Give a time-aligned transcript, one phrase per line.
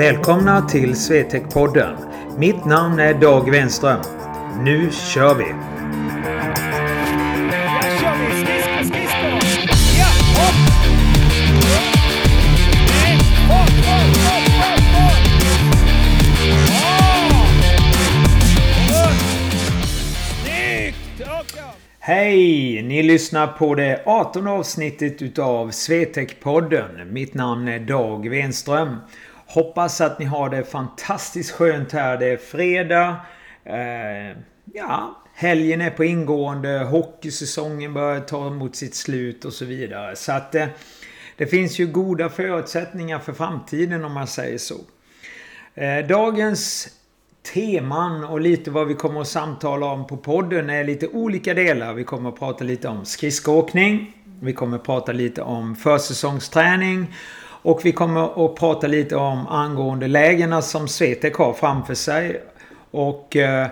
[0.00, 1.96] Välkomna till Swetec-podden.
[2.38, 4.00] Mitt namn är Dag Wenström.
[4.64, 5.44] Nu kör vi!
[21.98, 22.82] Hej!
[22.82, 27.04] Ni lyssnar på det 18 avsnittet utav Swetec-podden.
[27.04, 28.96] Mitt namn är Dag Wenström.
[29.52, 32.18] Hoppas att ni har det fantastiskt skönt här.
[32.18, 33.16] Det är fredag.
[33.64, 34.36] Eh,
[34.72, 36.78] ja, helgen är på ingående.
[36.78, 40.16] Hockeysäsongen börjar ta mot sitt slut och så vidare.
[40.16, 40.66] Så att eh,
[41.36, 44.76] det finns ju goda förutsättningar för framtiden om man säger så.
[45.74, 46.88] Eh, dagens
[47.54, 51.94] teman och lite vad vi kommer att samtala om på podden är lite olika delar.
[51.94, 54.16] Vi kommer att prata lite om skridskoåkning.
[54.40, 57.06] Vi kommer att prata lite om försäsongsträning.
[57.62, 62.42] Och vi kommer att prata lite om angående lägena som Swetec har framför sig.
[62.90, 63.66] Och eh,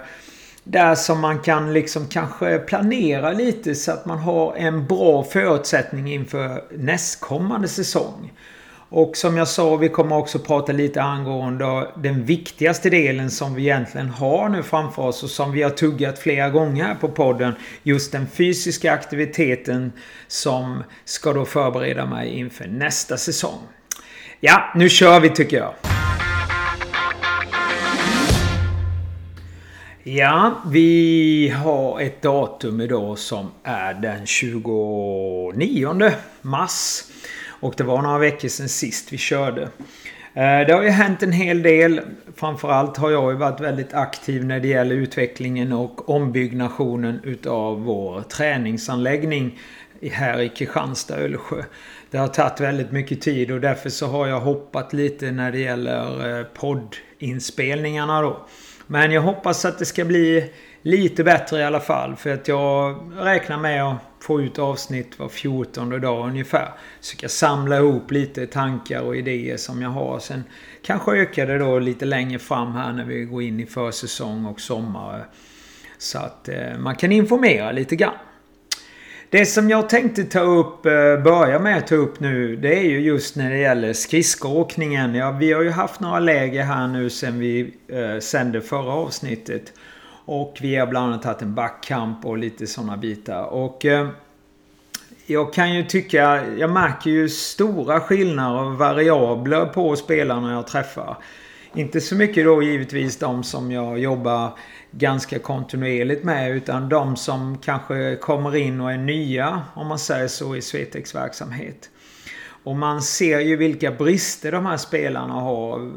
[0.64, 6.12] där som man kan liksom kanske planera lite så att man har en bra förutsättning
[6.12, 8.33] inför nästkommande säsong.
[8.91, 13.62] Och som jag sa, vi kommer också prata lite angående den viktigaste delen som vi
[13.62, 17.53] egentligen har nu framför oss och som vi har tuggat flera gånger här på podden.
[17.83, 19.92] Just den fysiska aktiviteten
[20.28, 23.61] som ska då förbereda mig inför nästa säsong.
[24.41, 25.75] Ja, nu kör vi tycker jag.
[30.03, 37.03] Ja, vi har ett datum idag som är den 29 mars.
[37.61, 39.62] Och det var några veckor sedan sist vi körde.
[40.34, 42.00] Eh, det har ju hänt en hel del.
[42.36, 48.22] Framförallt har jag ju varit väldigt aktiv när det gäller utvecklingen och ombyggnationen utav vår
[48.22, 49.59] träningsanläggning
[50.12, 51.62] här i Kristianstad, Öllsjö.
[52.11, 55.59] Det har tagit väldigt mycket tid och därför så har jag hoppat lite när det
[55.59, 58.47] gäller eh, poddinspelningarna då.
[58.87, 62.17] Men jag hoppas att det ska bli lite bättre i alla fall.
[62.17, 66.69] För att jag räknar med att få ut avsnitt var 14 dag ungefär.
[67.00, 70.19] Så jag samla ihop lite tankar och idéer som jag har.
[70.19, 70.44] Sen
[70.82, 74.61] kanske ökar det då lite längre fram här när vi går in i försäsong och
[74.61, 75.27] sommar.
[75.99, 78.15] Så att eh, man kan informera lite grann.
[79.31, 82.83] Det som jag tänkte ta upp, eh, börja med att ta upp nu, det är
[82.83, 85.15] ju just när det gäller skridskoåkningen.
[85.15, 89.72] Ja, vi har ju haft några läger här nu sen vi eh, sände förra avsnittet.
[90.25, 93.44] Och vi har bland annat haft en backkamp och lite sådana bitar.
[93.44, 94.09] Och eh,
[95.27, 101.17] jag kan ju tycka, jag märker ju stora skillnader och variabler på spelarna jag träffar.
[101.75, 104.50] Inte så mycket då givetvis de som jag jobbar
[104.91, 106.56] ganska kontinuerligt med.
[106.56, 111.15] Utan de som kanske kommer in och är nya, om man säger så, i SweTex
[111.15, 111.91] verksamhet.
[112.65, 115.93] Och man ser ju vilka brister de här spelarna har.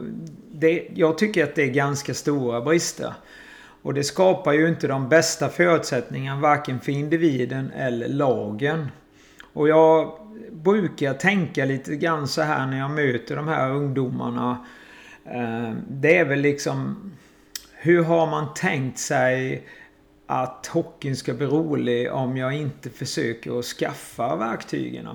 [0.52, 3.14] Det, jag tycker att det är ganska stora brister.
[3.82, 8.88] Och det skapar ju inte de bästa förutsättningarna varken för individen eller lagen.
[9.54, 10.12] Och jag
[10.52, 14.66] brukar tänka lite grann så här när jag möter de här ungdomarna.
[15.26, 17.12] Eh, det är väl liksom
[17.84, 19.68] hur har man tänkt sig
[20.28, 25.08] att hockeyn ska bli rolig om jag inte försöker att skaffa verktygen?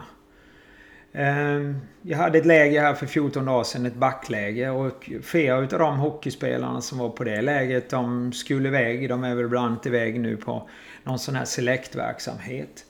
[1.13, 4.71] Ehm, jag hade ett läge här för 14 dagar sedan, ett backläge.
[4.71, 9.09] Och flera utav de hockeyspelarna som var på det läget, de skulle iväg.
[9.09, 10.69] De är väl bland annat iväg nu på
[11.05, 12.85] någon sån här selektverksamhet.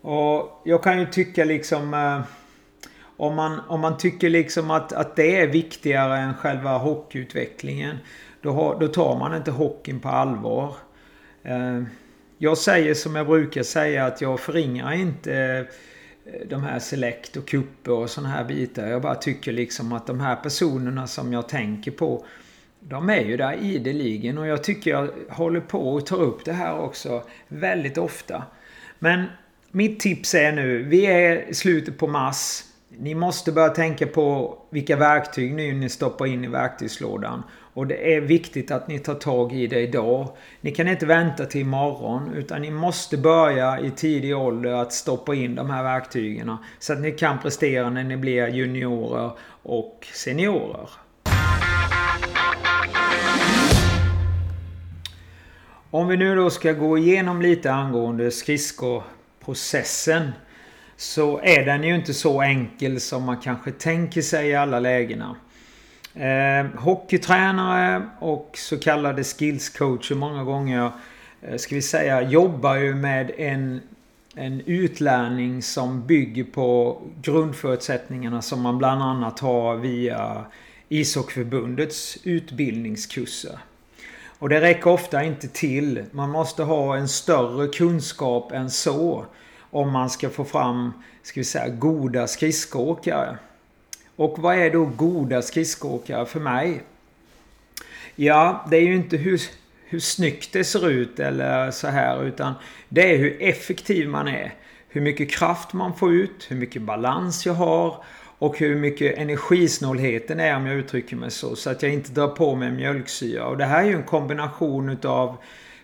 [0.00, 1.94] Och jag kan ju tycka liksom...
[1.94, 2.20] Eh,
[3.16, 7.96] om man, om man tycker liksom att, att det är viktigare än själva hockeyutvecklingen.
[8.42, 10.74] Då, har, då tar man inte hockeyn på allvar.
[11.42, 11.82] Eh,
[12.38, 15.66] jag säger som jag brukar säga att jag förringar inte
[16.24, 18.86] eh, de här select och kupper och sådana här bitar.
[18.86, 22.24] Jag bara tycker liksom att de här personerna som jag tänker på
[22.80, 26.52] de är ju där ideligen och jag tycker jag håller på och tar upp det
[26.52, 28.42] här också väldigt ofta.
[28.98, 29.24] Men
[29.70, 32.62] mitt tips är nu, vi är i slutet på mars.
[33.02, 37.42] Ni måste börja tänka på vilka verktyg ni stoppar in i verktygslådan.
[37.74, 40.28] Och det är viktigt att ni tar tag i det idag.
[40.60, 45.34] Ni kan inte vänta till imorgon utan ni måste börja i tidig ålder att stoppa
[45.34, 46.56] in de här verktygen.
[46.78, 49.30] Så att ni kan prestera när ni blir juniorer
[49.62, 50.88] och seniorer.
[55.90, 60.32] Om vi nu då ska gå igenom lite angående skridskoprocessen.
[61.00, 65.36] Så är den ju inte så enkel som man kanske tänker sig i alla lägena.
[66.14, 70.90] Eh, hockeytränare och så kallade skillscoacher många gånger
[71.42, 73.80] eh, ska vi säga jobbar ju med en,
[74.34, 80.44] en utlärning som bygger på grundförutsättningarna som man bland annat har via
[80.88, 83.58] ishockeyförbundets utbildningskurser.
[84.38, 86.04] Och det räcker ofta inte till.
[86.10, 89.26] Man måste ha en större kunskap än så.
[89.70, 93.38] Om man ska få fram, ska vi säga, goda skridskoåkare.
[94.16, 96.82] Och vad är då goda skridskoåkare för mig?
[98.16, 99.40] Ja, det är ju inte hur,
[99.84, 102.24] hur snyggt det ser ut eller så här.
[102.24, 102.54] Utan
[102.88, 104.54] det är hur effektiv man är.
[104.88, 108.04] Hur mycket kraft man får ut, hur mycket balans jag har
[108.38, 111.56] och hur mycket energisnålheten är om jag uttrycker mig så.
[111.56, 113.46] Så att jag inte drar på mig mjölksyra.
[113.46, 115.36] Och det här är ju en kombination utav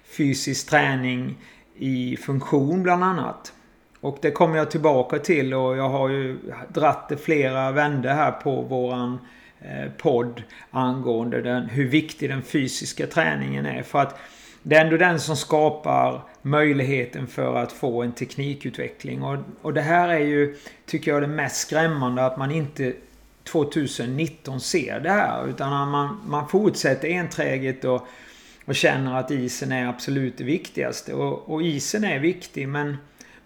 [0.05, 1.37] fysisk träning
[1.75, 3.53] i funktion bland annat.
[4.01, 6.39] Och det kommer jag tillbaka till och jag har ju
[6.69, 9.19] dratt det flera vändor här på våran
[9.61, 13.83] eh, podd angående den, hur viktig den fysiska träningen är.
[13.83, 14.19] För att
[14.63, 19.23] det är ändå den som skapar möjligheten för att få en teknikutveckling.
[19.23, 20.57] Och, och det här är ju,
[20.87, 22.93] tycker jag, det mest skrämmande att man inte
[23.45, 25.49] 2019 ser det här.
[25.49, 28.07] Utan man, man fortsätter enträget och,
[28.65, 31.15] och känner att isen är absolut det viktigaste.
[31.15, 32.97] Och, och isen är viktig men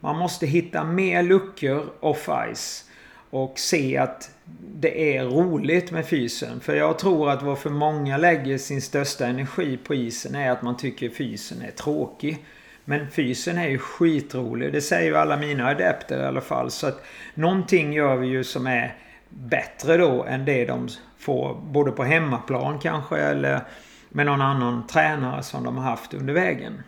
[0.00, 2.84] man måste hitta mer luckor off-ice.
[3.30, 4.30] Och se att
[4.74, 6.60] det är roligt med fysen.
[6.60, 10.76] För jag tror att varför många lägger sin största energi på isen är att man
[10.76, 12.44] tycker fysen är tråkig.
[12.84, 14.72] Men fysen är ju skitrolig.
[14.72, 16.70] Det säger ju alla mina adepter i alla fall.
[16.70, 17.04] Så att
[17.34, 18.94] någonting gör vi ju som är
[19.28, 20.88] bättre då än det de
[21.18, 23.60] får både på hemmaplan kanske eller
[24.08, 26.82] med någon annan tränare som de har haft under vägen.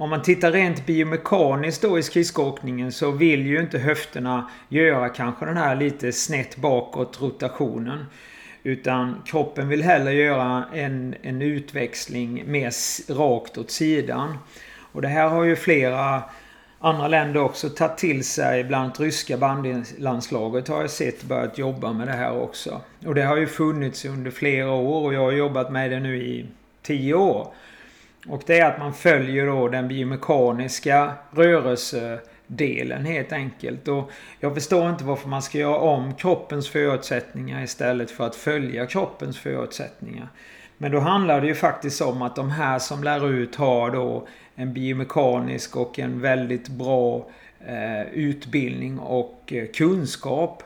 [0.00, 5.44] Om man tittar rent biomekaniskt då i skridskoåkningen så vill ju inte höfterna göra kanske
[5.44, 8.04] den här lite snett bakåt rotationen.
[8.62, 12.72] Utan kroppen vill hellre göra en, en utväxling mer
[13.14, 14.38] rakt åt sidan.
[14.92, 16.22] Och det här har ju flera
[16.78, 18.64] andra länder också tagit till sig.
[18.64, 22.80] Bland annat ryska bandylandslaget har jag sett börjat jobba med det här också.
[23.06, 26.16] Och det har ju funnits under flera år och jag har jobbat med det nu
[26.16, 26.46] i
[26.82, 27.52] tio år.
[28.26, 33.88] Och det är att man följer då den biomekaniska rörelsedelen helt enkelt.
[33.88, 34.10] Och
[34.40, 39.38] jag förstår inte varför man ska göra om kroppens förutsättningar istället för att följa kroppens
[39.38, 40.28] förutsättningar.
[40.78, 44.28] Men då handlar det ju faktiskt om att de här som lär ut har då
[44.54, 47.26] en biomekanisk och en väldigt bra
[47.66, 50.62] eh, utbildning och eh, kunskap.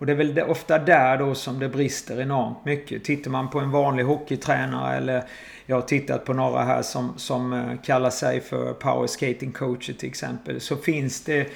[0.00, 3.04] Och det är väl ofta där då som det brister enormt mycket.
[3.04, 5.24] Tittar man på en vanlig hockeytränare eller
[5.66, 9.92] jag har tittat på några här som, som eh, kallar sig för power skating coacher
[9.92, 10.60] till exempel.
[10.60, 11.48] Så finns det...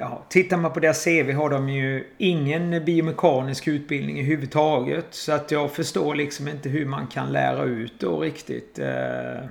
[0.00, 5.06] Ja, tittar man på deras CV har de ju ingen biomekanisk utbildning överhuvudtaget.
[5.10, 8.78] Så att jag förstår liksom inte hur man kan lära ut då riktigt.
[8.78, 9.44] Eh,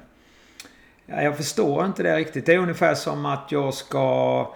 [1.05, 2.45] jag förstår inte det riktigt.
[2.45, 4.47] Det är ungefär som att jag ska...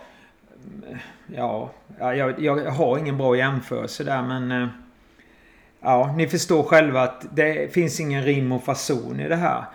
[1.36, 4.52] Ja, jag, jag har ingen bra jämförelse där men...
[4.52, 4.68] Eh,
[5.82, 9.66] ja, ni förstår själva att det finns ingen rim och fason i det här.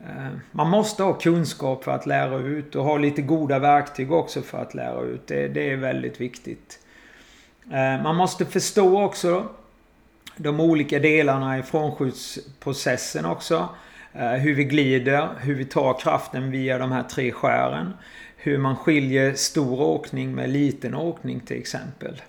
[0.00, 4.42] Eh, man måste ha kunskap för att lära ut och ha lite goda verktyg också
[4.42, 5.26] för att lära ut.
[5.26, 6.78] Det, det är väldigt viktigt.
[7.64, 9.48] Eh, man måste förstå också
[10.36, 13.68] de olika delarna i frånskjutsprocessen också.
[14.12, 17.92] Hur vi glider, hur vi tar kraften via de här tre skären.
[18.42, 22.22] Hur man skiljer stor åkning med liten åkning till exempel.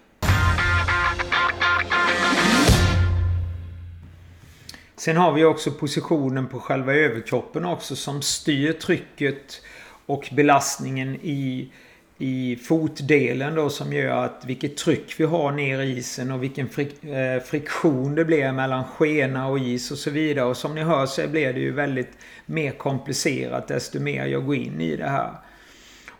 [4.95, 9.61] Sen har vi också positionen på själva överkroppen också som styr trycket
[10.05, 11.71] och belastningen i,
[12.17, 16.69] i fotdelen då som gör att vilket tryck vi har ner i isen och vilken
[16.69, 20.45] frik, eh, friktion det blir mellan skena och is och så vidare.
[20.45, 22.11] Och som ni hör så blir det ju väldigt
[22.45, 25.31] mer komplicerat desto mer jag går in i det här.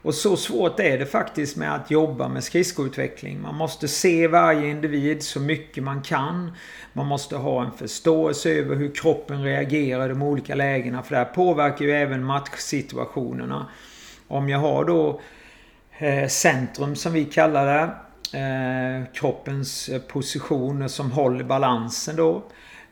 [0.02, 3.42] Och så svårt är det faktiskt med att jobba med skridskoutveckling.
[3.42, 6.52] Man måste se varje individ så mycket man kan.
[6.94, 11.04] Man måste ha en förståelse över hur kroppen reagerar i de olika lägena.
[11.04, 13.66] För det här påverkar ju även matchsituationerna.
[14.28, 15.22] Om jag har då
[15.98, 17.94] eh, centrum som vi kallar det.
[18.34, 22.44] Eh, kroppens positioner som håller balansen då.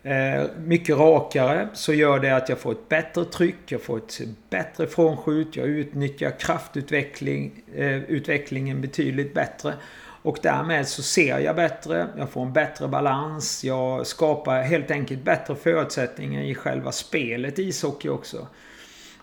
[0.03, 4.19] Eh, mycket rakare så gör det att jag får ett bättre tryck, jag får ett
[4.49, 9.73] bättre frånskjut, jag utnyttjar kraftutvecklingen eh, Utvecklingen betydligt bättre.
[10.21, 15.23] Och därmed så ser jag bättre, jag får en bättre balans, jag skapar helt enkelt
[15.23, 18.47] bättre förutsättningar i själva spelet ishockey också.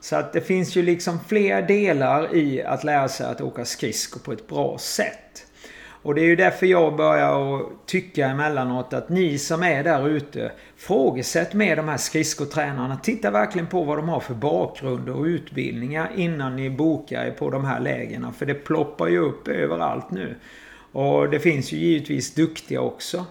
[0.00, 4.20] Så att det finns ju liksom fler delar i att lära sig att åka skridskor
[4.20, 5.45] på ett bra sätt.
[6.06, 10.52] Och det är ju därför jag börjar tycka emellanåt att ni som är där ute,
[10.76, 12.96] frågesätt med de här skridskotränarna.
[12.96, 17.50] Titta verkligen på vad de har för bakgrund och utbildningar innan ni bokar er på
[17.50, 18.32] de här lägena.
[18.32, 20.36] För det ploppar ju upp överallt nu.
[20.92, 23.24] Och det finns ju givetvis duktiga också.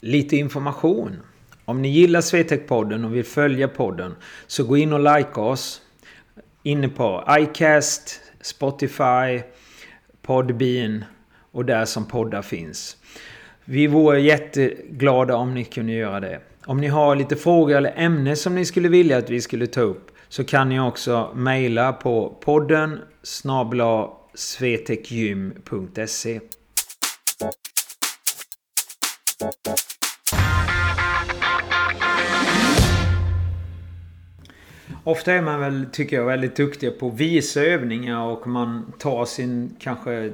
[0.00, 1.16] Lite information.
[1.70, 4.14] Om ni gillar Swetec-podden och vill följa podden
[4.46, 5.82] så gå in och like oss
[6.62, 9.42] inne på iCast, Spotify,
[10.22, 11.04] Podbean
[11.52, 12.96] och där som poddar finns.
[13.64, 16.40] Vi vore jätteglada om ni kunde göra det.
[16.66, 19.80] Om ni har lite frågor eller ämnen som ni skulle vilja att vi skulle ta
[19.80, 26.40] upp så kan ni också mejla på podden snabla svetekgym.se
[35.04, 39.24] Ofta är man väl, tycker jag, väldigt duktig på att visa övningar och man tar
[39.24, 40.32] sin kanske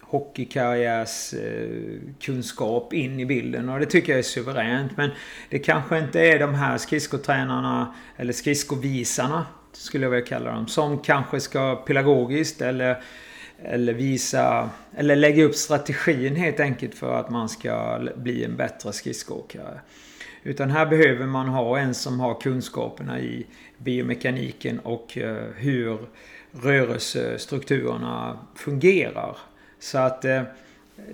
[0.00, 4.96] hockeykarriärs eh, kunskap in i bilden och det tycker jag är suveränt.
[4.96, 5.10] Men
[5.50, 10.66] det kanske inte är de här skridskotränarna eller skridskovisarna skulle jag vilja kalla dem.
[10.66, 13.02] Som kanske ska pedagogiskt eller,
[13.62, 18.92] eller visa eller lägga upp strategin helt enkelt för att man ska bli en bättre
[18.92, 19.80] skridskoåkare.
[20.46, 23.46] Utan här behöver man ha en som har kunskaperna i
[23.78, 25.98] biomekaniken och eh, hur
[26.52, 29.36] rörelsestrukturerna fungerar.
[29.78, 30.42] Så att eh,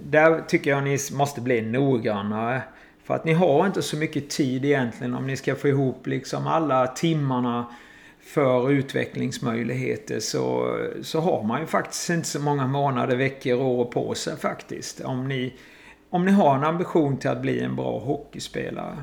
[0.00, 2.62] där tycker jag ni måste bli noggrannare.
[3.04, 6.46] För att ni har inte så mycket tid egentligen om ni ska få ihop liksom
[6.46, 7.66] alla timmarna
[8.20, 14.14] för utvecklingsmöjligheter så, så har man ju faktiskt inte så många månader, veckor, år på
[14.14, 15.00] sig faktiskt.
[15.00, 15.54] Om ni,
[16.10, 18.96] om ni har en ambition till att bli en bra hockeyspelare.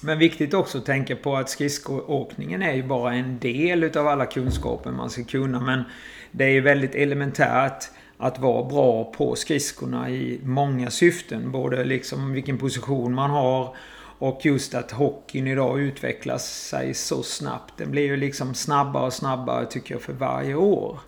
[0.00, 4.26] Men viktigt också att tänka på att skridskoåkningen är ju bara en del utav alla
[4.26, 5.60] kunskaper man ska kunna.
[5.60, 5.82] Men
[6.30, 7.84] det är ju väldigt elementärt
[8.16, 11.52] att vara bra på skridskorna i många syften.
[11.52, 13.76] Både liksom vilken position man har
[14.18, 17.74] och just att hockeyn idag utvecklas sig så snabbt.
[17.76, 20.98] Den blir ju liksom snabbare och snabbare tycker jag för varje år.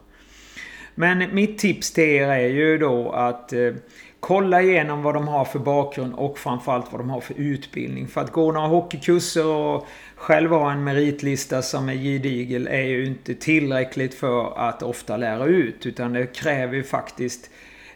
[0.94, 3.72] Men mitt tips till er är ju då att eh,
[4.20, 8.08] kolla igenom vad de har för bakgrund och framförallt vad de har för utbildning.
[8.08, 9.86] För att gå några hockeykurser och
[10.16, 15.44] själv ha en meritlista som är gedigel är ju inte tillräckligt för att ofta lära
[15.44, 15.86] ut.
[15.86, 17.50] Utan det kräver ju faktiskt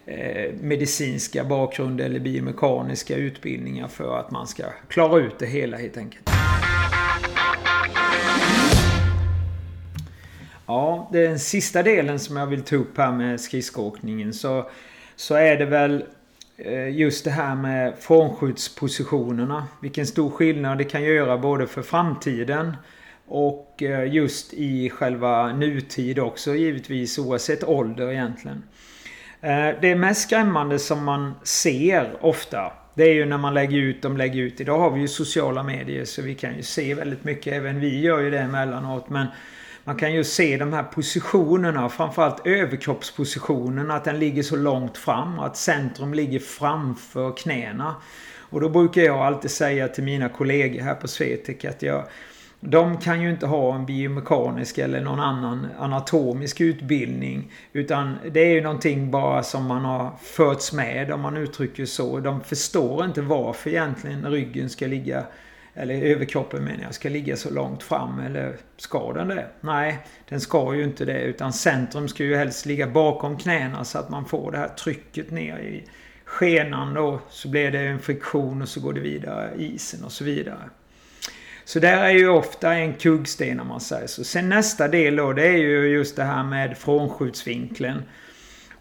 [0.05, 5.97] eh, medicinska bakgrund eller biomekaniska utbildningar för att man ska klara ut det hela helt
[5.97, 6.29] enkelt.
[10.67, 14.69] Ja, den sista delen som jag vill ta upp här med skridskoåkningen så,
[15.15, 16.03] så är det väl
[16.57, 19.67] Eh, just det här med frånskjutspositionerna.
[19.81, 22.77] Vilken stor skillnad det kan göra både för framtiden
[23.27, 28.63] och eh, just i själva nutid också givetvis oavsett ålder egentligen.
[29.41, 34.01] Eh, det mest skrämmande som man ser ofta det är ju när man lägger ut,
[34.01, 34.61] de lägger ut.
[34.61, 37.53] Idag har vi ju sociala medier så vi kan ju se väldigt mycket.
[37.53, 39.09] Även vi gör ju det emellanåt.
[39.09, 39.27] Men
[39.85, 45.39] man kan ju se de här positionerna, framförallt överkroppspositionen, att den ligger så långt fram.
[45.39, 47.95] Att centrum ligger framför knäna.
[48.49, 52.03] Och då brukar jag alltid säga till mina kollegor här på Swetec att jag
[52.59, 57.51] de kan ju inte ha en biomekanisk eller någon annan anatomisk utbildning.
[57.73, 62.19] Utan det är ju någonting bara som man har förts med om man uttrycker så.
[62.19, 65.23] De förstår inte varför egentligen ryggen ska ligga
[65.75, 68.19] eller överkroppen menar jag, ska ligga så långt fram.
[68.19, 69.47] Eller ska den det?
[69.61, 71.21] Nej, den ska ju inte det.
[71.21, 75.31] Utan centrum ska ju helst ligga bakom knäna så att man får det här trycket
[75.31, 75.83] ner i
[76.25, 77.19] skenan då.
[77.29, 80.69] Så blir det en friktion och så går det vidare i isen och så vidare.
[81.65, 84.23] Så där är ju ofta en kuggsten om man säger så.
[84.23, 88.03] Sen nästa del då, det är ju just det här med frånskjutsvinkeln.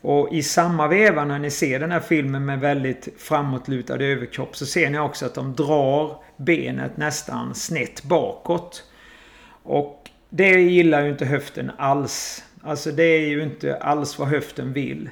[0.04, 4.66] Och i samma veva när ni ser den här filmen med väldigt framåtlutad överkropp så
[4.66, 8.84] ser ni också att de drar benet nästan snett bakåt.
[9.62, 12.44] Och det gillar ju inte höften alls.
[12.62, 15.10] Alltså det är ju inte alls vad höften vill.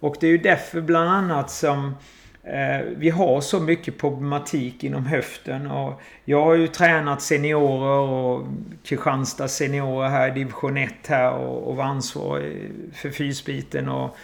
[0.00, 1.94] Och det är ju därför bland annat som
[2.42, 5.70] Eh, vi har så mycket problematik inom höften.
[5.70, 8.46] Och jag har ju tränat seniorer och
[8.84, 13.88] Kristianstad seniorer här i division 1 här och, och var ansvarig för fysbiten.
[13.88, 14.16] Och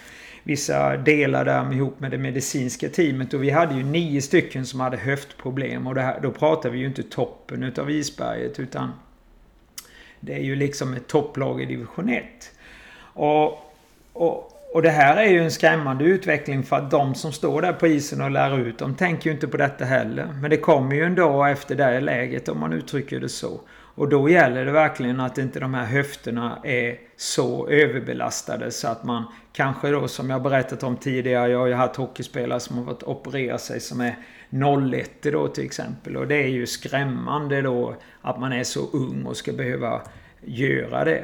[0.43, 3.33] vissa delar där ihop med det medicinska teamet.
[3.33, 5.87] Och vi hade ju nio stycken som hade höftproblem.
[5.87, 8.91] Och här, då pratar vi ju inte toppen utav isberget utan
[10.19, 12.23] det är ju liksom ett topplag i division 1.
[12.99, 13.73] Och,
[14.13, 17.73] och, och det här är ju en skrämmande utveckling för att de som står där
[17.73, 20.25] på isen och lär ut, de tänker ju inte på detta heller.
[20.41, 23.61] Men det kommer ju en dag efter det läget om man uttrycker det så.
[23.69, 29.03] Och då gäller det verkligen att inte de här höfterna är så överbelastade så att
[29.03, 31.49] man kanske då som jag berättat om tidigare.
[31.49, 34.15] Jag har ju haft hockeyspelare som har fått operera sig som är
[34.93, 36.17] 01 då till exempel.
[36.17, 40.01] Och det är ju skrämmande då att man är så ung och ska behöva
[40.41, 41.23] göra det.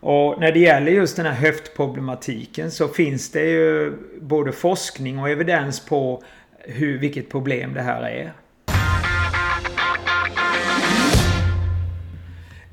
[0.00, 5.30] Och när det gäller just den här höftproblematiken så finns det ju både forskning och
[5.30, 6.22] evidens på
[6.58, 8.32] hur, vilket problem det här är.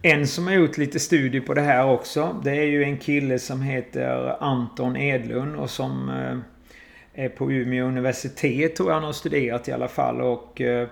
[0.06, 2.42] En som har gjort lite studier på det här också.
[2.44, 7.86] Det är ju en kille som heter Anton Edlund och som eh, är på Umeå
[7.86, 10.22] universitet tror jag han har studerat i alla fall.
[10.22, 10.88] Och eh,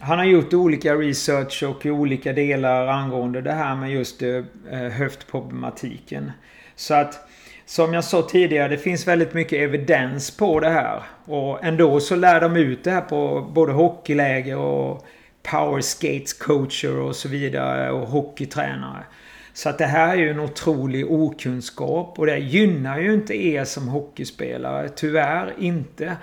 [0.00, 4.90] han har gjort olika research och olika delar angående det här med just eh, eh,
[4.92, 6.32] höftproblematiken.
[6.76, 7.28] Så att
[7.66, 11.02] som jag sa tidigare, det finns väldigt mycket evidens på det här.
[11.24, 15.06] Och ändå så lär de ut det här på både hockeyläger och
[15.42, 19.04] power skates coacher och så vidare och hockeytränare.
[19.52, 23.64] Så att det här är ju en otrolig okunskap och det gynnar ju inte er
[23.64, 24.88] som hockeyspelare.
[24.88, 26.16] Tyvärr inte.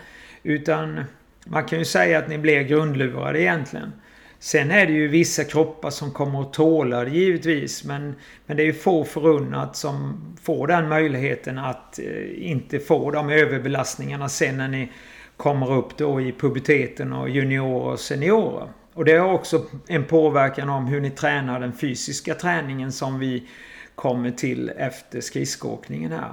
[0.44, 1.04] Utan
[1.50, 3.92] man kan ju säga att ni blir grundlurade egentligen.
[4.40, 7.84] Sen är det ju vissa kroppar som kommer att tåla det givetvis.
[7.84, 13.12] Men, men det är ju få förunnat som får den möjligheten att eh, inte få
[13.12, 14.92] de överbelastningarna sen när ni
[15.38, 18.68] kommer upp då i puberteten och juniorer och seniorer.
[18.94, 23.48] Och det har också en påverkan om hur ni tränar den fysiska träningen som vi
[23.96, 26.32] kommer till efter skridskoåkningen här.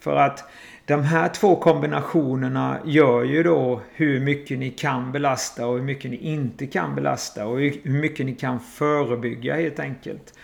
[0.00, 0.44] För att
[0.88, 6.10] de här två kombinationerna gör ju då hur mycket ni kan belasta och hur mycket
[6.10, 10.34] ni inte kan belasta och hur mycket ni kan förebygga helt enkelt.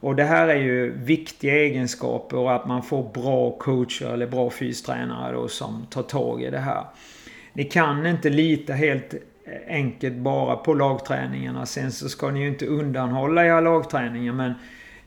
[0.00, 4.50] Och det här är ju viktiga egenskaper och att man får bra coacher eller bra
[4.50, 6.84] fystränare då som tar tag i det här.
[7.52, 9.14] Ni kan inte lita helt
[9.68, 11.66] enkelt bara på lagträningarna.
[11.66, 14.54] Sen så ska ni ju inte undanhålla era lagträningar men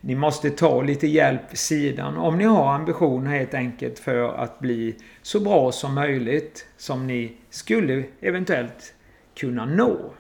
[0.02, 4.60] ni måste ta lite hjälp vid sidan om ni har ambitioner helt enkelt för att
[4.60, 8.94] bli så bra som möjligt som ni skulle eventuellt
[9.36, 10.14] kunna nå.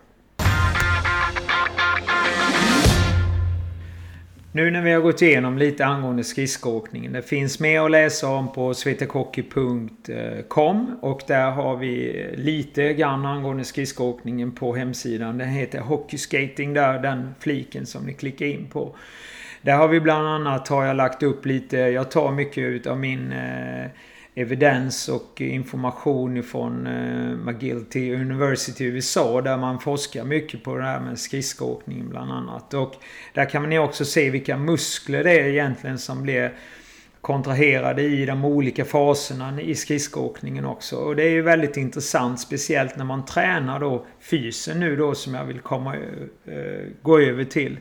[4.53, 7.13] Nu när vi har gått igenom lite angående skridskoåkningen.
[7.13, 13.63] Det finns mer att läsa om på svetekocky.com och där har vi lite grann angående
[13.63, 15.37] skridskoåkningen på hemsidan.
[15.37, 18.95] Den heter Hockeyskating där, den fliken som ni klickar in på.
[19.61, 23.31] Där har vi bland annat har jag lagt upp lite, jag tar mycket utav min
[23.31, 23.85] eh,
[24.35, 30.83] evidens och information ifrån eh, McGill University i USA där man forskar mycket på det
[30.83, 32.73] här med skridskoåkning bland annat.
[32.73, 32.95] Och
[33.33, 36.53] där kan man också se vilka muskler det är egentligen som blir
[37.21, 40.95] kontraherade i de olika faserna i skridskoåkningen också.
[40.95, 45.33] Och det är ju väldigt intressant speciellt när man tränar då fysen nu då som
[45.33, 46.01] jag vill komma eh,
[47.01, 47.77] gå över till.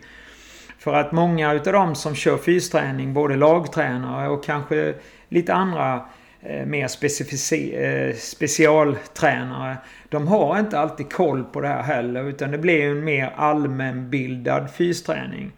[0.80, 4.94] För att många utav de som kör fysträning, både lagtränare och kanske
[5.28, 6.06] lite andra
[6.42, 9.76] eh, mer eh, specialtränare.
[10.08, 14.70] De har inte alltid koll på det här heller utan det blir en mer allmänbildad
[14.70, 15.52] fysträning.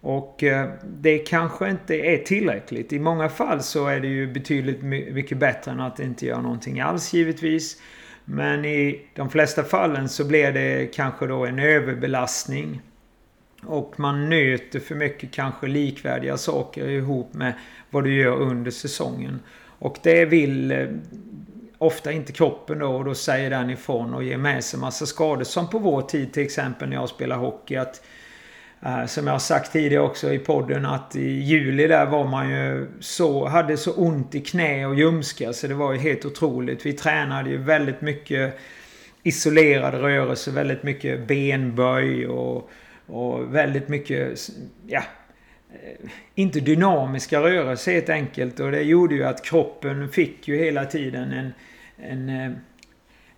[0.00, 2.92] Och eh, det kanske inte är tillräckligt.
[2.92, 4.82] I många fall så är det ju betydligt
[5.12, 7.76] mycket bättre än att inte göra någonting alls givetvis.
[8.24, 12.80] Men i de flesta fallen så blir det kanske då en överbelastning.
[13.66, 17.52] Och man nöter för mycket kanske likvärdiga saker ihop med
[17.90, 19.40] vad du gör under säsongen.
[19.78, 20.86] Och det vill eh,
[21.78, 25.44] ofta inte kroppen då och då säger den ifrån och ger med sig massa skador.
[25.44, 27.76] Som på vår tid till exempel när jag spelade hockey.
[27.76, 28.02] Att,
[28.82, 32.50] eh, som jag har sagt tidigare också i podden att i juli där var man
[32.50, 36.86] ju så, hade så ont i knä och ljumskar så det var ju helt otroligt.
[36.86, 38.58] Vi tränade ju väldigt mycket
[39.22, 42.70] isolerade rörelser, väldigt mycket benböj och
[43.06, 44.50] och väldigt mycket,
[44.86, 45.02] ja,
[45.72, 48.60] eh, inte dynamiska rörelser helt enkelt.
[48.60, 51.52] Och det gjorde ju att kroppen fick ju hela tiden en,
[51.96, 52.52] en, eh,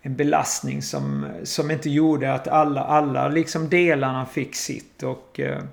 [0.01, 5.03] en belastning som, som inte gjorde att alla, alla liksom delarna fick sitt.
[5.03, 5.63] Och eh,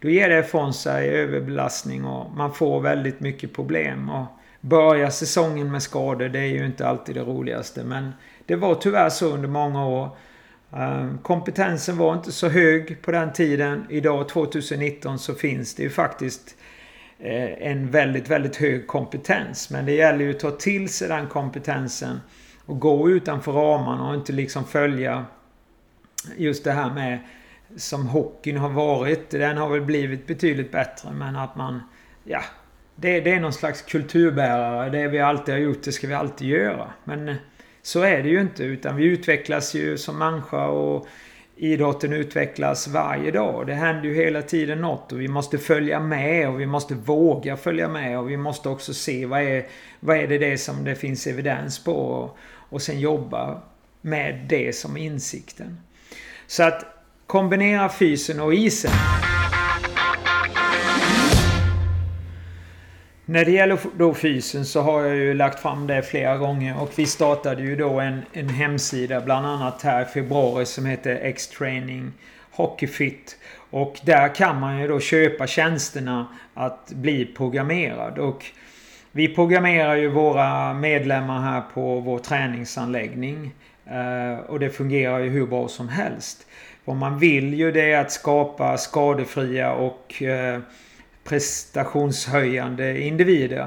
[0.00, 4.10] då ger det ifrån sig överbelastning och man får väldigt mycket problem.
[4.10, 4.26] Och
[4.60, 7.84] börja säsongen med skador, det är ju inte alltid det roligaste.
[7.84, 8.12] Men
[8.46, 10.16] det var tyvärr så under många år.
[10.76, 13.86] Ehm, kompetensen var inte så hög på den tiden.
[13.90, 16.56] Idag 2019 så finns det ju faktiskt
[17.18, 19.70] eh, en väldigt, väldigt hög kompetens.
[19.70, 22.20] Men det gäller ju att ta till sig den kompetensen
[22.66, 25.24] och gå utanför ramarna och inte liksom följa
[26.36, 27.18] just det här med
[27.76, 29.30] som hockeyn har varit.
[29.30, 31.80] Den har väl blivit betydligt bättre men att man...
[32.24, 32.42] Ja,
[32.96, 34.90] det, det är någon slags kulturbärare.
[34.90, 36.92] Det vi alltid har gjort, det ska vi alltid göra.
[37.04, 37.36] Men
[37.82, 41.06] så är det ju inte utan vi utvecklas ju som människa och
[41.56, 43.66] idrotten utvecklas varje dag.
[43.66, 47.56] Det händer ju hela tiden något och vi måste följa med och vi måste våga
[47.56, 49.66] följa med och vi måste också se vad är,
[50.00, 52.36] vad är det, det som det finns evidens på och,
[52.68, 53.62] och sen jobba
[54.00, 55.78] med det som insikten.
[56.46, 56.84] Så att
[57.26, 58.92] kombinera fysen och isen.
[63.32, 66.90] När det gäller då fysen så har jag ju lagt fram det flera gånger och
[66.96, 72.12] vi startade ju då en, en hemsida bland annat här i februari som heter X-Training
[72.50, 73.36] Hockeyfit.
[73.70, 78.18] Och där kan man ju då köpa tjänsterna att bli programmerad.
[78.18, 78.44] Och
[79.12, 83.54] vi programmerar ju våra medlemmar här på vår träningsanläggning.
[83.86, 86.46] Eh, och det fungerar ju hur bra som helst.
[86.84, 90.60] Vad man vill ju det är att skapa skadefria och eh,
[91.24, 93.66] prestationshöjande individer.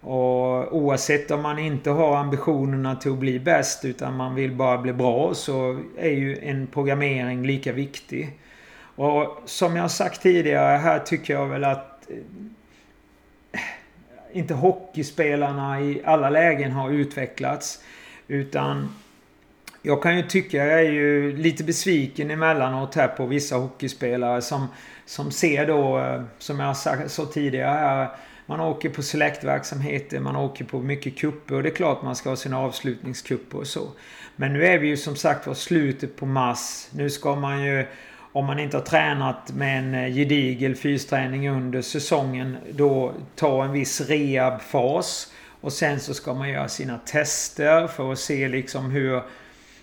[0.00, 4.78] Och oavsett om man inte har ambitionerna till att bli bäst utan man vill bara
[4.78, 8.38] bli bra så är ju en programmering lika viktig.
[8.96, 13.60] Och som jag sagt tidigare här tycker jag väl att eh,
[14.32, 17.82] inte hockeyspelarna i alla lägen har utvecklats.
[18.28, 18.88] Utan
[19.82, 24.66] jag kan ju tycka, jag är ju lite besviken emellanåt här på vissa hockeyspelare som,
[25.06, 26.76] som ser då, eh, som jag
[27.10, 28.08] sa tidigare här,
[28.46, 32.28] man åker på selektverksamheter, man åker på mycket kupper och det är klart man ska
[32.28, 33.88] ha sina avslutningskupper och så.
[34.36, 36.88] Men nu är vi ju som sagt var slutet på mars.
[36.90, 37.86] Nu ska man ju,
[38.32, 43.72] om man inte har tränat med en eh, gedigel fysträning under säsongen, då ta en
[43.72, 45.32] viss rehabfas.
[45.60, 49.22] Och sen så ska man göra sina tester för att se liksom hur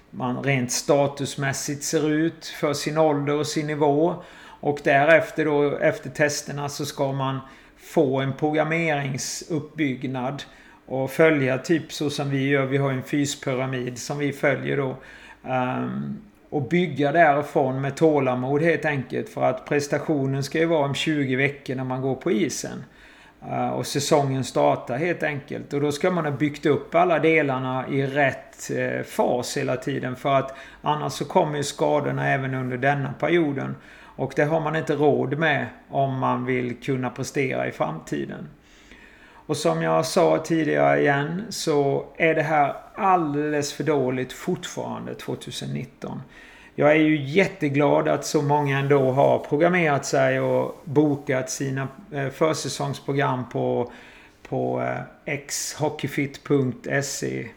[0.10, 4.24] man rent statusmässigt ser ut för sin ålder och sin nivå.
[4.64, 7.40] Och därefter då, efter testerna, så ska man
[7.78, 10.44] få en programmeringsuppbyggnad
[10.86, 12.66] och följa typ så som vi gör.
[12.66, 14.98] Vi har en fyspyramid som vi följer då.
[15.42, 19.30] Um, och bygga därifrån med tålamod helt enkelt.
[19.30, 22.84] För att prestationen ska ju vara om 20 veckor när man går på isen.
[23.50, 25.74] Uh, och säsongen startar helt enkelt.
[25.74, 30.16] Och då ska man ha byggt upp alla delarna i rätt uh, fas hela tiden.
[30.16, 33.76] För att annars så kommer ju skadorna även under denna perioden.
[34.16, 38.50] Och det har man inte råd med om man vill kunna prestera i framtiden.
[39.46, 46.22] Och som jag sa tidigare igen så är det här alldeles för dåligt fortfarande 2019.
[46.76, 52.30] Jag är ju jätteglad att så många ändå har programmerat sig och bokat sina eh,
[52.30, 53.92] försäsongsprogram på,
[54.50, 54.82] på
[55.26, 57.48] eh, xhockeyfit.se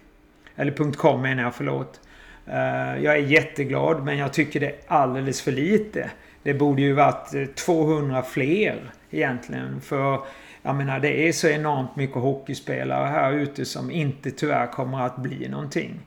[0.56, 2.00] Eller .com menar jag, förlåt.
[2.46, 6.10] Eh, jag är jätteglad men jag tycker det är alldeles för lite.
[6.46, 9.80] Det borde ju varit eh, 200 fler egentligen.
[9.80, 10.20] För
[10.62, 15.16] jag menar det är så enormt mycket hockeyspelare här ute som inte tyvärr kommer att
[15.16, 16.00] bli någonting.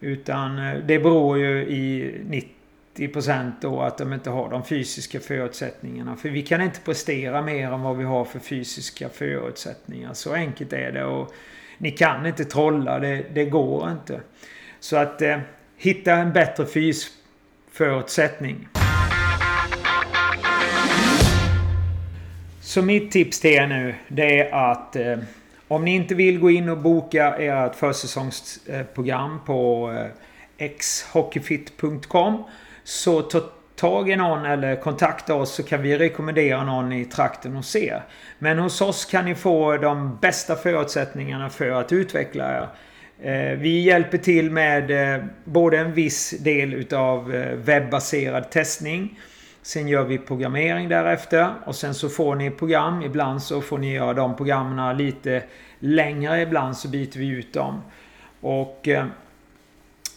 [0.00, 2.14] Utan eh, det beror ju i
[2.96, 6.16] 90% då att de inte har de fysiska förutsättningarna.
[6.16, 10.14] För vi kan inte prestera mer än vad vi har för fysiska förutsättningar.
[10.14, 11.04] Så enkelt är det.
[11.04, 11.32] Och
[11.78, 14.20] ni kan inte trolla, det, det går inte.
[14.80, 15.38] Så att eh,
[15.76, 18.68] hitta en bättre fysförutsättning.
[22.68, 25.18] Så mitt tips till er nu det är att eh,
[25.68, 29.92] om ni inte vill gå in och boka ert försäsongsprogram på
[30.58, 32.44] eh, xhockeyfit.com
[32.84, 33.40] så ta
[33.76, 37.94] tag i någon eller kontakta oss så kan vi rekommendera någon i trakten och se.
[38.38, 42.68] Men hos oss kan ni få de bästa förutsättningarna för att utveckla er.
[43.22, 49.18] Eh, vi hjälper till med eh, både en viss del utav eh, webbaserad testning
[49.68, 53.02] Sen gör vi programmering därefter och sen så får ni program.
[53.02, 55.42] Ibland så får ni göra de programmen lite
[55.78, 56.42] längre.
[56.42, 57.82] Ibland så byter vi ut dem.
[58.40, 59.06] Och, eh,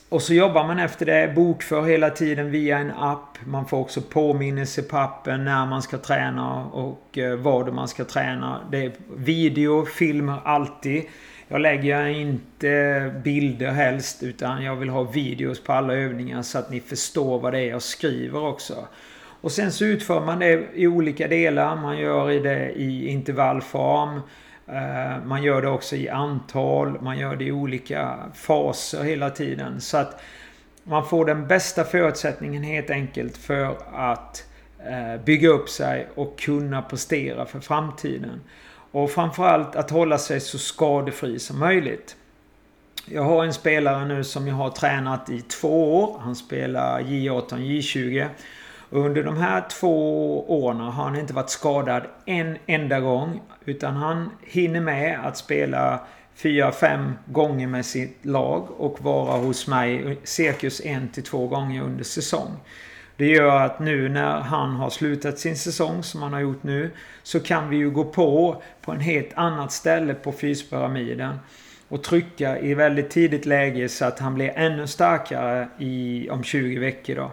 [0.10, 1.34] och så jobbar man efter det.
[1.36, 3.38] Bokför hela tiden via en app.
[3.46, 8.06] Man får också påminnelse på appen när man ska träna och eh, vad man ska
[8.06, 8.60] träna.
[8.72, 11.04] Det är video, filmer alltid.
[11.48, 16.72] Jag lägger inte bilder helst utan jag vill ha videos på alla övningar så att
[16.72, 18.88] ni förstår vad det är jag skriver också.
[19.42, 21.76] Och sen så utför man det i olika delar.
[21.76, 24.22] Man gör det i intervallform.
[24.68, 27.02] Eh, man gör det också i antal.
[27.02, 29.82] Man gör det i olika faser hela tiden.
[29.82, 30.22] Så att
[30.84, 34.46] man får den bästa förutsättningen helt enkelt för att
[34.80, 38.42] eh, bygga upp sig och kunna prestera för framtiden.
[38.92, 42.16] Och framförallt att hålla sig så skadefri som möjligt.
[43.06, 46.20] Jag har en spelare nu som jag har tränat i två år.
[46.20, 48.28] Han spelar J18, J20.
[48.94, 53.42] Under de här två åren har han inte varit skadad en enda gång.
[53.66, 56.00] Utan han hinner med att spela
[56.36, 61.82] fyra, fem gånger med sitt lag och vara hos mig cirkus en till två gånger
[61.82, 62.52] under säsong.
[63.16, 66.92] Det gör att nu när han har slutat sin säsong som han har gjort nu
[67.24, 71.40] så kan vi ju gå på på en helt annat ställe på fyspyramiden
[71.88, 76.80] och trycka i väldigt tidigt läge så att han blir ännu starkare i, om 20
[76.80, 77.32] veckor då.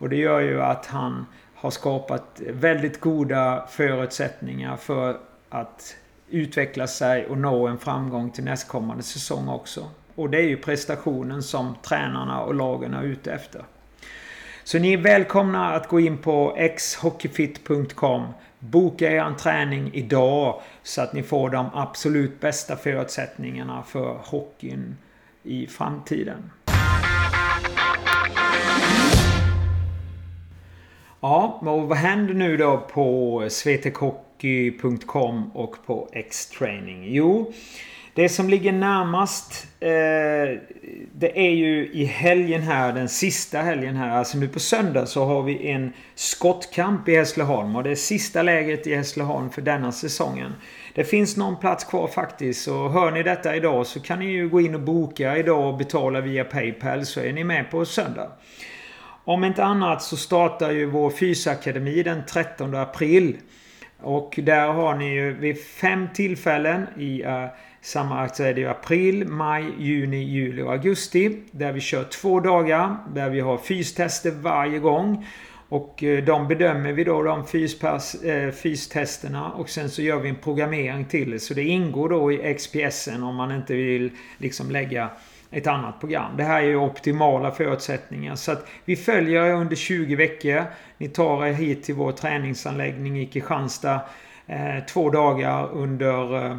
[0.00, 5.16] Och det gör ju att han har skapat väldigt goda förutsättningar för
[5.48, 5.96] att
[6.30, 9.90] utveckla sig och nå en framgång till nästkommande säsong också.
[10.14, 13.64] Och det är ju prestationen som tränarna och lagen är ute efter.
[14.64, 18.26] Så ni är välkomna att gå in på xhockeyfit.com
[18.58, 24.96] Boka er en träning idag så att ni får de absolut bästa förutsättningarna för hockeyn
[25.42, 26.50] i framtiden.
[31.22, 37.04] Ja, och vad händer nu då på svetekhockey.com och på X-training?
[37.06, 37.52] Jo,
[38.14, 40.58] det som ligger närmast eh,
[41.12, 44.18] det är ju i helgen här, den sista helgen här.
[44.18, 47.76] Alltså nu på söndag så har vi en skottkamp i Hässleholm.
[47.76, 50.52] Och det är sista läget i Hässleholm för denna säsongen.
[50.94, 52.62] Det finns någon plats kvar faktiskt.
[52.62, 55.78] Så hör ni detta idag så kan ni ju gå in och boka idag och
[55.78, 58.30] betala via Paypal så är ni med på söndag.
[59.24, 63.36] Om inte annat så startar ju vår fysakademi den 13 april.
[64.02, 67.46] Och där har ni ju vid fem tillfällen i uh,
[67.80, 71.36] samma så är det april, maj, juni, juli och augusti.
[71.50, 72.96] Där vi kör två dagar.
[73.14, 75.26] Där vi har fystester varje gång.
[75.70, 79.52] Och eh, de bedömer vi då, de fyspass, eh, fystesterna.
[79.52, 81.38] Och sen så gör vi en programmering till det.
[81.38, 85.10] Så det ingår då i XPSen om man inte vill liksom lägga
[85.50, 86.36] ett annat program.
[86.36, 88.34] Det här är ju optimala förutsättningar.
[88.34, 90.64] Så att vi följer er under 20 veckor.
[90.98, 94.00] Ni tar er hit till vår träningsanläggning i Kristianstad.
[94.46, 96.56] Eh, två dagar under eh,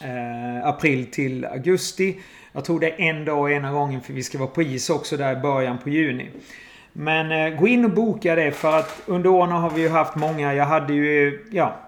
[0.00, 2.18] eh april till augusti.
[2.52, 5.16] Jag tror det är en dag ena gången för vi ska vara på is också
[5.16, 6.30] där i början på juni.
[6.92, 10.16] Men eh, gå in och boka det för att under åren har vi ju haft
[10.16, 10.54] många.
[10.54, 11.87] Jag hade ju, ja,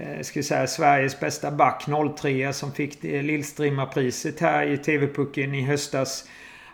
[0.00, 6.28] eh, ska säga Sveriges bästa back 03 som fick Lillstrimmarpriset här i TV-pucken i höstas.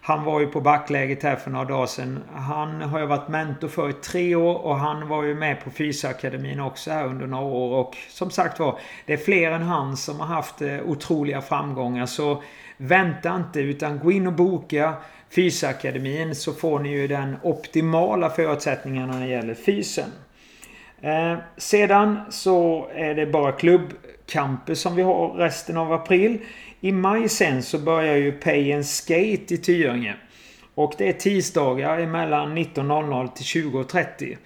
[0.05, 2.25] Han var ju på backläget här för några dagar sedan.
[2.35, 5.71] Han har jag varit mentor för i tre år och han var ju med på
[5.71, 7.79] Fysakademin också här under några år.
[7.79, 12.07] Och som sagt var, det är fler än han som har haft eh, otroliga framgångar.
[12.07, 12.43] Så
[12.77, 14.95] vänta inte utan gå in och boka
[15.31, 20.11] Fysakademin så får ni ju den optimala förutsättningarna när det gäller fysen.
[21.03, 26.39] Eh, sedan så är det bara klubbkamper som vi har resten av april.
[26.81, 30.15] I maj sen så börjar ju Pay and Skate i Tyringe.
[30.75, 34.37] Och det är tisdagar mellan 19.00 till 20.30.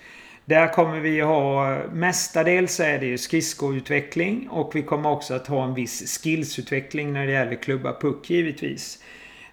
[0.44, 5.64] Där kommer vi ha mestadels är det ju skridskoutveckling och vi kommer också att ha
[5.64, 8.98] en viss skillsutveckling när det gäller klubba puck givetvis.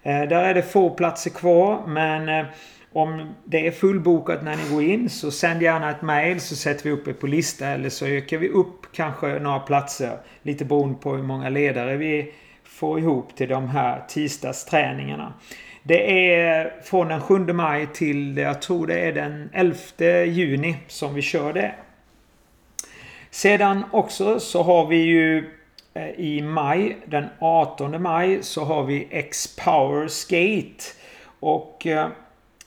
[0.04, 2.46] Eh, där är det få platser kvar men eh,
[2.93, 6.84] om det är fullbokat när ni går in så sänd gärna ett mail så sätter
[6.84, 10.17] vi upp er på lista eller så ökar vi upp kanske några platser.
[10.41, 15.34] Lite beroende på hur många ledare vi får ihop till de här tisdagsträningarna.
[15.84, 19.75] Det är från den 7 maj till, jag tror det är den 11
[20.25, 21.75] juni som vi kör det.
[23.29, 25.49] Sedan också så har vi ju
[25.93, 30.84] eh, i maj, den 18 maj, så har vi X-Power Skate.
[31.39, 32.08] Och eh,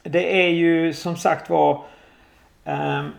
[0.09, 1.85] det är ju som sagt var
[2.64, 3.11] ehm,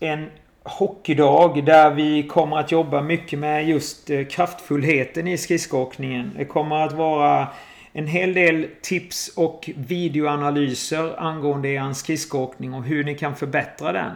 [0.00, 0.30] en
[0.62, 6.32] hockeydag där vi kommer att jobba mycket med just eh, kraftfullheten i skridskoåkningen.
[6.36, 7.48] Det kommer att vara
[7.92, 14.12] en hel del tips och videoanalyser angående er skridskoåkning och hur ni kan förbättra den.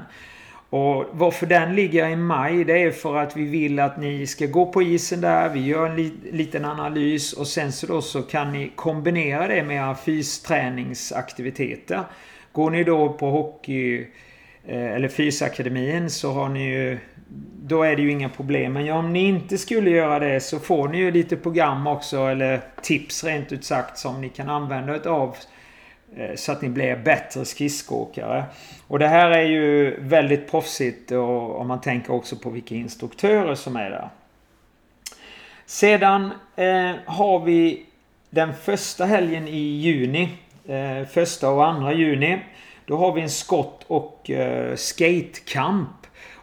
[0.75, 4.47] Och varför den ligger i maj det är för att vi vill att ni ska
[4.47, 5.49] gå på isen där.
[5.49, 9.63] Vi gör en li liten analys och sen så då så kan ni kombinera det
[9.63, 12.01] med era fysträningsaktiviteter.
[12.53, 14.07] Går ni då på hockey
[14.67, 16.99] Eh, eller Fysakademin så har ni ju
[17.63, 18.73] då är det ju inga problem.
[18.73, 22.61] Men om ni inte skulle göra det så får ni ju lite program också eller
[22.83, 25.35] tips rent ut sagt som ni kan använda er av eh,
[26.17, 28.45] Eh, så att ni blir bättre skridskoåkare.
[28.87, 33.55] Och det här är ju väldigt proffsigt och om man tänker också på vilka instruktörer
[33.55, 34.09] som är där.
[35.67, 37.87] Sedan eh, har vi
[38.31, 40.29] den första helgen i juni.
[40.67, 42.39] Eh, första och andra juni.
[42.87, 45.89] Då har vi en skott och eh, skatekamp.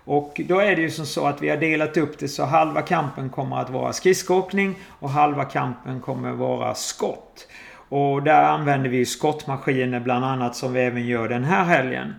[0.05, 2.81] Och då är det ju som så att vi har delat upp det så halva
[2.81, 7.47] kampen kommer att vara skridskoåkning och halva kampen kommer att vara skott.
[7.91, 12.13] Och där använder vi skottmaskiner bland annat som vi även gör den här helgen.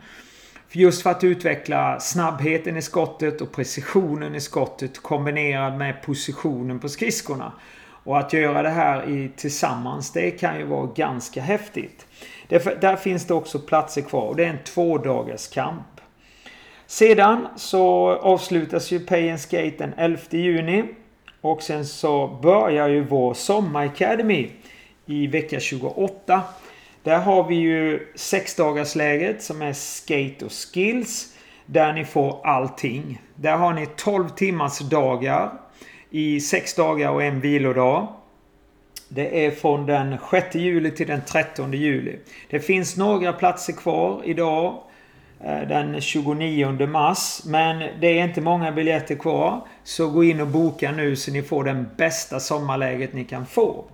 [0.73, 6.89] Just för att utveckla snabbheten i skottet och precisionen i skottet kombinerad med positionen på
[6.89, 7.53] skridskorna.
[8.05, 12.07] Och att göra det här i, tillsammans, det kan ju vara ganska häftigt.
[12.49, 16.01] Därför, där finns det också platser kvar och det är en tvådagars kamp.
[16.87, 20.85] Sedan så avslutas ju Pay and Skate den 11 juni.
[21.41, 24.51] Och sen så börjar ju vår Sommar Academy
[25.07, 26.43] i vecka 28.
[27.03, 31.29] Där har vi ju sexdagarsläget som är Skate och Skills.
[31.67, 33.23] Där ni får allting.
[33.35, 35.53] Där har ni 12 timmars dagar
[36.11, 38.09] i sex dagar och en vilodag.
[39.09, 42.19] Det är från den 6 juli till den 13 juli.
[42.51, 44.83] Det finns några platser kvar idag.
[45.45, 47.43] Eh, den 29 mars.
[47.45, 49.67] Men det är inte många biljetter kvar.
[49.85, 53.85] Så gå in och boka nu så ni får den bästa sommarläget ni kan få.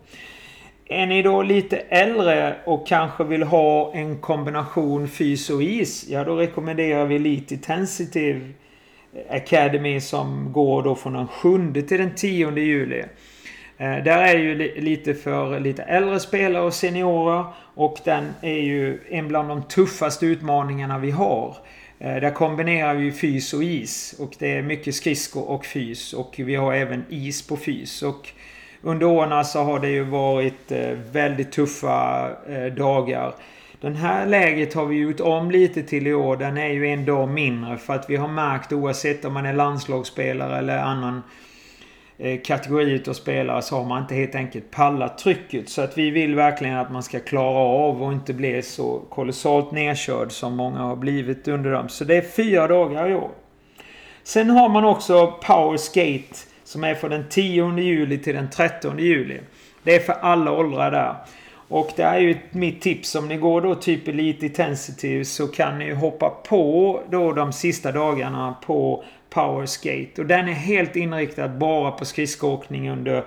[0.91, 6.09] Är ni då lite äldre och kanske vill ha en kombination fys och is?
[6.09, 8.53] Ja, då rekommenderar vi Elite Intensitive
[9.31, 13.05] Academy som går då från den 7 till den 10 juli.
[13.79, 17.45] Eh, där är ju lite för lite äldre spelare och seniorer.
[17.75, 21.57] Och den är ju en bland de tuffaste utmaningarna vi har.
[21.99, 24.15] Eh, där kombinerar vi fys och is.
[24.19, 26.13] Och det är mycket skridskor och fys.
[26.13, 28.03] Och vi har även is på fys.
[28.03, 28.33] Och
[28.83, 33.35] under åren så har det ju varit eh, väldigt tuffa eh, dagar.
[33.81, 36.37] Den här läget har vi gjort om lite till i år.
[36.37, 39.53] Den är ju en dag mindre för att vi har märkt oavsett om man är
[39.53, 41.23] landslagsspelare eller annan
[42.19, 45.69] eh, kategori utav spelare så har man inte helt enkelt pallat trycket.
[45.69, 49.73] Så att vi vill verkligen att man ska klara av och inte bli så kolossalt
[49.73, 51.89] nedkörd som många har blivit under dem.
[51.89, 53.31] Så det är fyra dagar i år.
[54.23, 56.37] Sen har man också Power Skate
[56.69, 59.41] som är från den 10 juli till den 13 juli.
[59.83, 61.17] Det är för alla åldrar där.
[61.69, 63.15] Och det är ju mitt tips.
[63.15, 67.93] Om ni går då typ Elite Intensity så kan ni hoppa på då de sista
[67.93, 70.21] dagarna på Power Skate.
[70.21, 73.25] Och den är helt inriktad bara på skridskoåkning under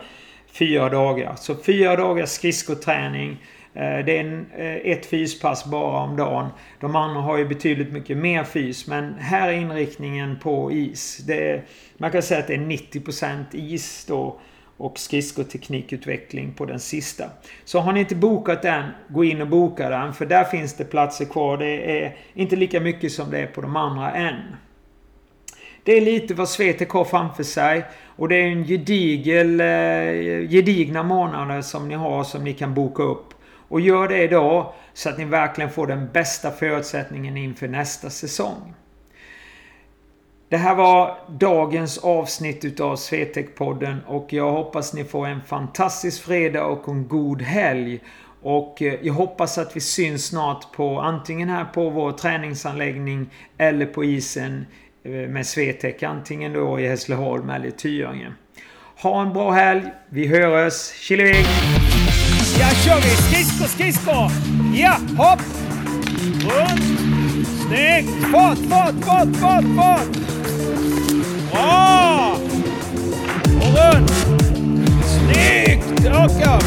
[0.52, 1.36] fyra dagar.
[1.36, 3.38] Så fyra dagars skridskoträning.
[3.74, 6.50] Eh, det är en, eh, ett fyspass bara om dagen.
[6.80, 8.88] De andra har ju betydligt mycket mer fys.
[8.88, 11.30] Men här är inriktningen på is.
[11.30, 11.64] Är,
[11.98, 14.40] man kan säga att det är 90% is då
[14.78, 17.26] och skridskoteknikutveckling på den sista.
[17.66, 20.14] Så har ni inte bokat den, gå in och boka den.
[20.14, 21.58] För där finns det platser kvar.
[21.58, 24.36] Det är inte lika mycket som det är på de andra än.
[25.84, 27.86] Det är lite vad Swetec har framför sig.
[28.16, 33.04] Och det är en gedigel, eh, gedigna månader som ni har som ni kan boka
[33.04, 33.34] upp.
[33.72, 38.74] Och gör det idag så att ni verkligen får den bästa förutsättningen inför nästa säsong.
[40.50, 46.66] Det här var dagens avsnitt utav Swetec-podden och jag hoppas ni får en fantastisk fredag
[46.66, 48.00] och en god helg.
[48.42, 53.86] Och eh, jag hoppas att vi syns snart på antingen här på vår träningsanläggning eller
[53.86, 54.66] på isen
[55.04, 58.34] eh, med Swetec antingen då i Hässleholm eller i Tyringe.
[59.02, 59.84] Ha en bra helg.
[60.10, 61.08] Vi hörs.
[61.08, 61.91] Killevik!
[62.62, 63.10] Där kör vi!
[63.10, 64.12] Skridsko, skridsko!
[64.74, 65.40] Ja, hopp!
[66.44, 67.00] Runt!
[67.68, 68.32] Snyggt!
[68.32, 70.08] Fart, fart, fart, fart, fart!
[71.52, 72.38] Bra!
[73.62, 74.12] Och runt!
[75.06, 76.06] Snyggt!
[76.06, 76.60] Raka!